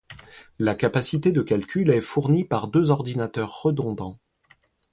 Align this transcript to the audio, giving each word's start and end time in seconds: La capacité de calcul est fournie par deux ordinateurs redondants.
La 0.57 0.73
capacité 0.73 1.31
de 1.31 1.43
calcul 1.43 1.91
est 1.91 2.01
fournie 2.01 2.43
par 2.43 2.69
deux 2.69 2.89
ordinateurs 2.89 3.61
redondants. 3.61 4.17